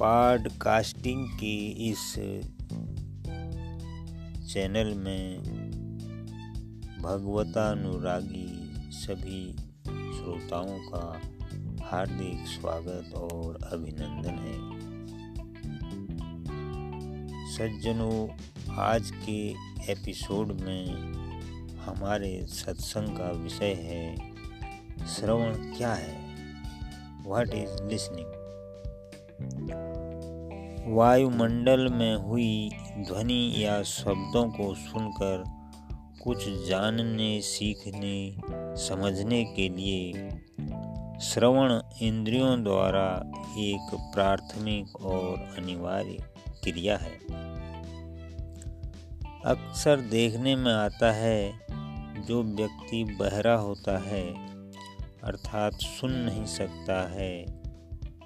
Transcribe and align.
Podcasting 0.00 1.28
के 1.28 1.68
इस 1.68 2.14
channel 4.52 4.94
में 4.94 5.38
भगवतानुरागी 7.02 8.74
सभी 8.92 9.52
श्रोताओं 9.86 10.78
का 10.78 11.20
हार्दिक 11.84 12.46
स्वागत 12.46 13.14
और 13.14 13.58
अभिनंदन 13.72 14.30
है। 14.30 14.80
सज्जनों, 17.52 18.28
आज 18.74 19.10
के 19.10 19.50
एपिसोड 19.92 20.60
में 20.60 20.86
हमारे 21.76 22.46
सत्संग 22.46 23.18
का 23.18 23.30
विषय 23.30 23.74
है, 23.74 24.32
श्रवण 25.06 25.54
क्या 25.54 25.94
है? 25.94 26.18
व्हाट 27.26 27.48
इज़ 27.48 27.82
लिसनिंग 27.82 28.26
वायुमंडल 30.90 31.88
में 31.88 32.16
हुई 32.16 32.70
ध्वनि 32.98 33.54
या 33.56 33.82
शब्दों 33.82 34.48
को 34.48 34.74
सुनकर 34.74 35.44
कुछ 36.22 36.68
जानने, 36.68 37.40
सीखने, 37.40 38.36
समझने 38.76 39.44
के 39.44 39.68
लिए 39.68 40.30
श्रवण 41.20 41.80
इंद्रियों 42.02 42.64
द्वारा 42.64 43.22
एक 43.58 43.90
प्राथमिक 44.14 44.96
और 44.96 45.38
अनिवार्य 45.58 46.16
क्रिया 46.64 46.96
है। 46.96 47.18
अक्सर 49.44 50.00
देखने 50.00 50.56
में 50.56 50.72
आता 50.72 51.12
है, 51.12 51.52
जो 52.26 52.42
व्यक्ति 52.42 53.04
बहरा 53.04 53.54
होता 53.54 53.98
है, 53.98 54.26
अर्थात 55.24 55.72
सुन 55.72 56.12
नहीं 56.12 56.44
सकता 56.44 57.08
है, 57.08 57.44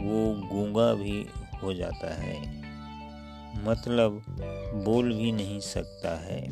वो 0.00 0.48
गूँगा 0.48 0.94
भी 0.94 1.26
हो 1.62 1.74
जाता 1.74 2.14
है। 2.14 2.58
मतलब 3.64 4.24
बोल 4.84 5.12
भी 5.12 5.32
नहीं 5.32 5.60
सकता 5.60 6.20
है। 6.20 6.46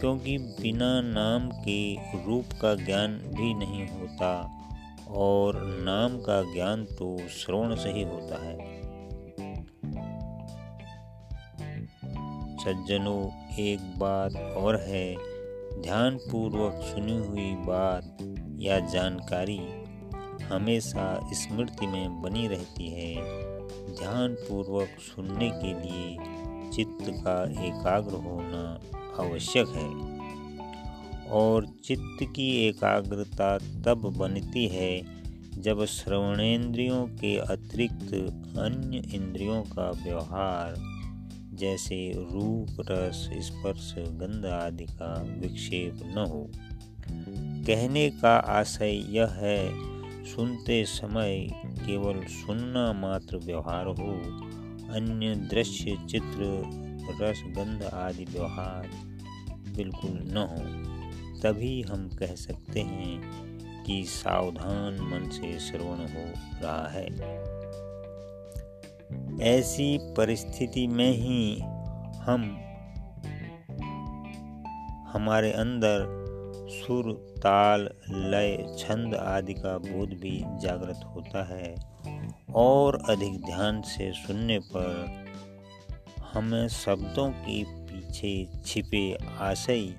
क्योंकि 0.00 0.38
बिना 0.38 1.00
नाम 1.00 1.50
के 1.50 1.94
रूप 1.94 2.44
का 2.62 2.74
ज्ञान 2.74 3.18
भी 3.18 3.54
नहीं 3.54 3.88
होता 3.88 4.58
और 5.10 5.62
नाम 5.66 6.18
का 6.18 6.54
ज्ञान 6.54 6.84
तो 6.84 7.28
श्रवण 7.28 7.76
से 7.76 7.88
ही 7.88 8.02
होता 8.02 8.44
है। 8.44 8.82
सज्जनों, 12.56 13.54
एक 13.56 13.98
बात 13.98 14.36
और 14.36 14.76
है। 14.76 15.16
ध्यान 15.82 16.16
पूर्वक 16.16 16.72
सुनी 16.74 17.18
हुई 17.18 17.54
बात 17.54 18.16
या 18.58 18.80
जानकारी 18.80 19.60
हमेशा 20.44 21.20
स्मृति 21.32 21.86
में 21.86 22.22
बनी 22.22 22.48
रहती 22.48 22.88
है। 22.88 23.14
ध्यान 24.00 24.34
पूर्वक 24.34 24.88
सुनने 25.00 25.50
के 25.50 25.80
लिए 25.80 26.16
चित्त 26.70 27.22
का 27.24 27.42
एकाग्र 27.64 28.12
होना 28.12 28.80
आवश्यक 29.20 29.68
है। 29.68 30.22
और 31.30 31.66
चित्त 31.84 32.18
की 32.22 32.68
एकाग्रता 32.68 33.58
तब 33.58 34.14
बनती 34.16 34.68
है 34.68 35.22
जब 35.58 35.84
श्रवणेन्द्रियों 35.84 37.06
के 37.06 37.36
अतिरिक्त 37.38 38.14
अन्य 38.58 39.16
इंद्रियों 39.16 39.62
का 39.62 39.90
व्यवहार, 39.90 40.74
जैसे 41.54 42.12
रूप, 42.12 42.86
रस, 42.90 43.30
स्पर्श, 43.32 43.94
गंध 43.98 44.46
आदि 44.46 44.84
का 44.84 45.22
विक्षेप 45.38 45.98
न 46.02 46.26
हो। 46.28 46.50
कहने 47.66 48.10
का 48.10 48.36
आशय 48.36 48.94
यह 49.08 49.26
है 49.26 49.91
सुनते 50.24 50.84
समय 50.84 51.46
केवल 51.54 52.24
सुनना 52.24 52.92
मात्र 52.92 53.36
व्यवहार 53.36 53.86
हो, 53.86 54.12
अन्य 54.94 55.34
दृश्य, 55.34 55.98
चित्र 56.10 56.62
रस 57.20 57.42
गंध 57.46 57.82
आदि 57.82 58.24
व्यवहार 58.24 58.90
बिल्कुल 59.76 60.10
न 60.12 60.36
हो, 60.36 60.92
तभी 61.40 61.82
हम 61.82 62.08
कह 62.08 62.34
सकते 62.34 62.80
हैं 62.80 63.22
कि 63.84 64.04
सावधान 64.04 64.94
मन 64.94 65.28
से 65.28 65.58
श्रवण 65.58 65.98
हो 65.98 66.32
रहा 66.62 66.88
है। 66.88 67.06
ऐसी 69.40 69.98
परिस्थिति 70.16 70.86
में 70.86 71.10
ही 71.10 71.60
हम, 72.16 72.60
हमारे 75.08 75.52
अंदर 75.52 76.21
सुर, 76.72 77.34
ताल, 77.38 77.88
लय, 78.10 78.76
छंद 78.78 79.14
आदि 79.14 79.54
का 79.54 79.78
बोध 79.78 80.08
भी 80.08 80.42
जागृत 80.46 81.00
होता 81.04 81.44
है। 81.44 81.74
और 82.54 83.02
अधिक 83.08 83.44
ध्यान 83.44 83.82
से 83.82 84.12
सुनने 84.12 84.58
पर 84.58 85.24
हमें 86.32 86.68
शब्दों 86.68 87.30
के 87.30 87.64
पीछे 87.64 88.48
छिपे 88.64 89.18
आशय 89.38 89.94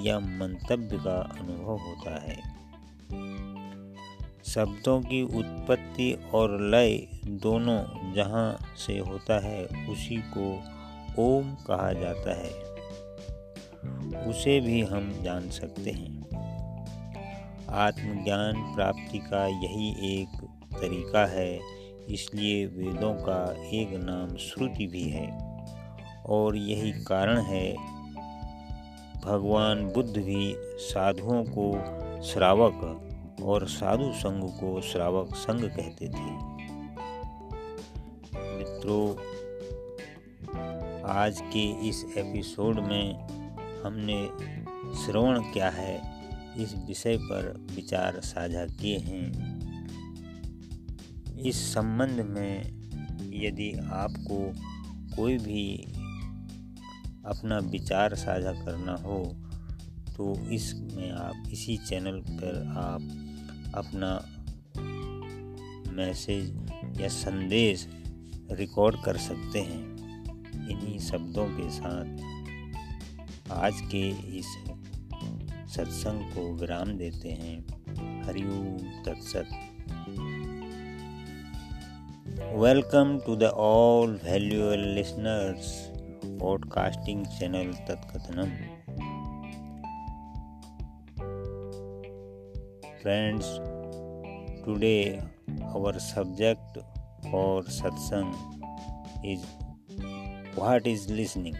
या 0.00 0.18
मंतव्य 0.18 0.98
का 0.98 1.36
अनुभव 1.40 1.78
होता 1.78 2.22
है। 2.22 2.36
शब्दों 4.44 5.00
की 5.00 5.22
उत्पत्ति 5.22 6.30
और 6.34 6.60
लय 6.60 7.08
दोनों 7.24 8.12
जहाँ 8.14 8.58
से 8.76 8.98
होता 8.98 9.40
है, 9.44 9.64
उसी 9.64 10.16
को 10.38 10.60
ओम 11.18 11.54
कहा 11.54 11.92
जाता 11.92 12.34
है। 12.34 12.71
उसे 14.28 14.60
भी 14.60 14.82
हम 14.82 15.12
जान 15.22 15.50
सकते 15.50 15.90
हैं। 15.90 16.22
आत्मज्ञान 17.68 18.74
प्राप्ति 18.74 19.18
का 19.18 19.46
यही 19.46 20.20
एक 20.20 20.28
तरीका 20.72 21.26
है, 21.26 21.60
इसलिए 22.10 22.66
वेदों 22.66 23.14
का 23.14 23.68
एक 23.68 23.88
नाम 23.92 24.36
श्रुति 24.36 24.86
भी 24.86 25.02
है। 25.02 25.52
और 26.26 26.56
यही 26.56 26.92
कारण 26.92 27.40
है, 27.40 27.76
भगवान 29.24 29.88
बुद्ध 29.88 30.16
भी 30.18 30.54
साधुओं 30.58 31.44
को 31.44 31.72
श्रावक 32.22 33.08
और 33.42 33.68
साधु 33.68 34.12
संघ 34.12 34.50
को 34.50 34.80
श्रावक 34.80 35.34
संघ 35.34 35.64
कहते 35.64 36.08
थे। 36.08 36.52
मित्रों, 38.38 39.10
आज 41.02 41.40
के 41.40 41.88
इस 41.88 42.06
एपिसोड 42.18 42.80
में 42.80 43.41
हमने 43.84 44.24
श्रवण 44.96 45.40
क्या 45.52 45.70
है, 45.70 45.96
इस 46.56 46.74
विषय 46.86 47.16
पर 47.22 47.52
विचार 47.74 48.20
साझा 48.20 48.64
किए 48.80 48.98
हैं। 48.98 49.26
इस 51.40 51.62
संबंध 51.74 52.20
में 52.30 52.54
यदि 53.34 53.70
आपको 53.92 54.38
कोई 55.16 55.38
भी 55.38 55.64
अपना 57.26 57.58
विचार 57.70 58.14
साझा 58.14 58.52
करना 58.54 58.94
हो 59.02 59.18
तो 60.16 60.34
इसमें 60.50 61.10
आप, 61.10 61.42
इसी 61.52 61.76
चैनल 61.78 62.20
पर 62.30 62.66
आप 62.78 63.02
अपना 63.74 64.10
मैसेज 65.92 67.00
या 67.00 67.08
संदेश 67.08 67.86
रिकॉर्ड 68.52 68.96
कर 69.04 69.16
सकते 69.16 69.60
हैं। 69.60 69.82
इन्हीं 70.68 70.98
शब्दों 70.98 71.46
के 71.48 71.68
साथ 71.70 72.31
आज 73.52 73.80
के 73.80 74.08
इस 74.38 74.46
सत्संग 75.74 76.20
को 76.32 76.52
विराम 76.54 76.92
देते 76.92 77.28
हैं। 77.28 77.58
हरिओम 78.22 78.76
तत्सत। 79.04 79.48
Welcome 82.56 83.18
to 83.26 83.36
the 83.36 83.42
all 83.42 84.20
valuable 84.24 84.78
listeners 84.78 85.74
podcasting 86.40 87.26
channel 87.26 87.72
Tatkathanam 87.88 88.50
friends 93.02 93.56
today 94.64 95.20
our 95.74 95.92
subject 95.98 96.78
for 97.30 97.62
satsang 97.74 98.32
is 99.24 99.44
what 100.54 100.86
is 100.86 101.06
listening? 101.10 101.56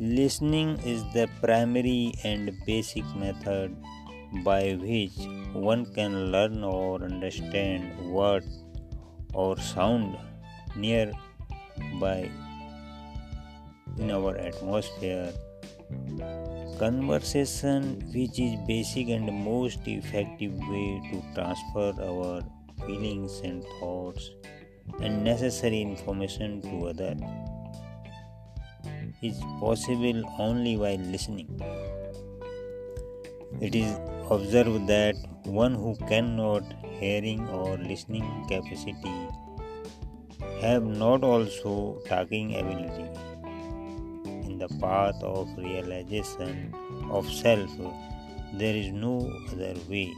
Listening 0.00 0.78
is 0.86 1.04
the 1.12 1.28
primary 1.42 2.14
and 2.24 2.56
basic 2.64 3.04
method 3.16 3.76
by 4.42 4.72
which 4.80 5.12
one 5.52 5.84
can 5.92 6.32
learn 6.32 6.64
or 6.64 7.04
understand 7.04 8.00
word 8.08 8.42
or 9.34 9.58
sound 9.58 10.16
near 10.74 11.12
by 12.00 12.30
in 13.98 14.10
our 14.10 14.38
atmosphere. 14.38 15.34
Conversation, 16.78 18.00
which 18.14 18.40
is 18.40 18.56
basic 18.66 19.10
and 19.10 19.26
most 19.44 19.80
effective 19.84 20.56
way 20.70 20.98
to 21.12 21.22
transfer 21.34 21.92
our 22.00 22.40
feelings 22.86 23.42
and 23.44 23.62
thoughts 23.78 24.30
and 25.02 25.22
necessary 25.22 25.82
information 25.82 26.62
to 26.62 26.86
others 26.88 27.20
is 29.22 29.40
possible 29.60 30.22
only 30.38 30.76
while 30.76 30.96
listening. 30.96 31.48
It 33.60 33.74
is 33.74 33.92
observed 34.30 34.86
that 34.86 35.16
one 35.44 35.74
who 35.74 35.96
cannot 36.08 36.62
hearing 36.98 37.46
or 37.48 37.76
listening 37.76 38.24
capacity 38.48 39.28
have 40.62 40.84
not 40.84 41.24
also 41.24 42.00
talking 42.06 42.56
ability. 42.56 43.08
In 44.48 44.58
the 44.58 44.68
path 44.80 45.22
of 45.22 45.48
realization 45.56 46.74
of 47.10 47.30
self, 47.30 47.70
there 48.54 48.74
is 48.74 48.90
no 48.92 49.32
other 49.52 49.74
way. 49.88 50.12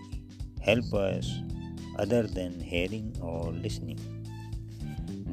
Help 0.61 0.93
us 0.95 1.31
other 1.99 2.23
than 2.27 2.61
hearing 2.61 3.17
or 3.21 3.53
listening. 3.53 4.22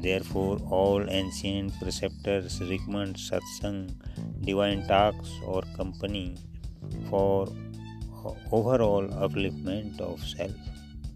Therefore, 0.02 0.58
all 0.70 1.04
ancient 1.10 1.78
preceptors 1.78 2.60
recommend 2.60 3.16
satsang, 3.16 3.94
divine 4.40 4.86
talks, 4.86 5.30
or 5.44 5.62
company 5.76 6.36
for 7.10 7.46
uh, 8.24 8.32
overall 8.50 9.06
upliftment 9.26 10.00
of 10.00 10.22
self. 10.22 10.56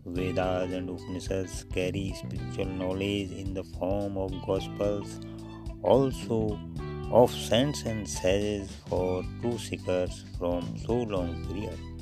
Vedas 0.04 0.70
and 0.72 0.90
Upanishads 0.90 1.64
carry 1.72 2.14
spiritual 2.14 2.66
knowledge 2.66 3.30
in 3.32 3.54
the 3.54 3.64
form 3.64 4.18
of 4.18 4.30
gospels, 4.46 5.18
also 5.82 6.58
of 7.10 7.30
saints 7.30 7.82
and 7.84 8.06
sages 8.06 8.70
for 8.86 9.24
true 9.40 9.56
seekers 9.56 10.24
from 10.38 10.76
so 10.86 10.94
long 10.94 11.42
period. 11.46 11.93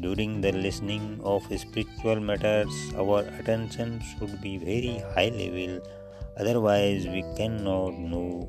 During 0.00 0.40
the 0.40 0.52
listening 0.52 1.20
of 1.22 1.42
spiritual 1.60 2.20
matters, 2.20 2.72
our 2.96 3.20
attention 3.38 4.00
should 4.00 4.40
be 4.40 4.56
very 4.56 4.98
high 5.14 5.28
level, 5.28 5.80
otherwise, 6.38 7.06
we 7.06 7.22
cannot 7.36 7.98
know 7.98 8.48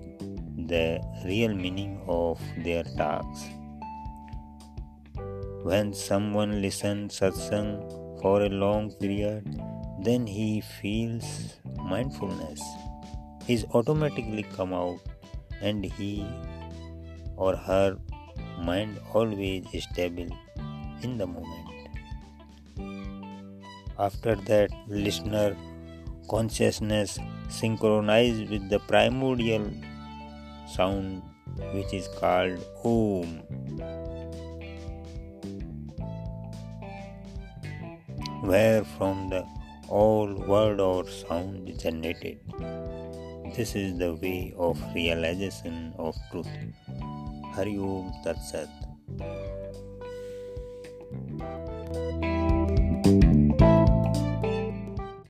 the 0.55 1.01
real 1.25 1.53
meaning 1.53 1.99
of 2.07 2.39
their 2.63 2.83
talks. 2.83 3.43
When 5.63 5.93
someone 5.93 6.61
listens 6.61 7.19
satsang 7.19 7.83
for 8.21 8.43
a 8.43 8.49
long 8.49 8.91
period, 9.03 9.59
then 10.01 10.25
he 10.25 10.61
feels 10.61 11.57
mindfulness. 11.83 12.61
Is 13.47 13.65
automatically 13.73 14.43
come 14.55 14.73
out 14.73 14.99
and 15.61 15.83
he 15.83 16.25
or 17.35 17.55
her 17.55 17.97
mind 18.57 18.99
always 19.13 19.65
stable 19.89 20.29
in 21.03 21.17
the 21.17 21.27
moment. 21.27 21.67
After 23.99 24.35
that, 24.35 24.69
listener 24.87 25.55
consciousness 26.29 27.19
synchronized 27.49 28.49
with 28.49 28.69
the 28.69 28.79
primordial 28.79 29.69
sound 30.67 31.21
which 31.73 31.93
is 31.93 32.07
called 32.19 32.59
Om. 32.83 33.43
where 38.41 38.83
from 38.83 39.29
the 39.29 39.45
all 39.87 40.33
word 40.51 40.79
or 40.79 41.07
sound 41.07 41.69
is 41.69 41.77
generated. 41.77 42.39
This 43.55 43.75
is 43.75 43.97
the 43.97 44.13
way 44.15 44.53
of 44.57 44.81
realization 44.95 45.93
of 45.97 46.15
truth. 46.31 46.49
Hari 47.53 47.77
Om 47.77 48.11
Tat 48.23 48.41
Sat. 48.41 48.69
Thank 51.11 51.41
you. 51.41 51.70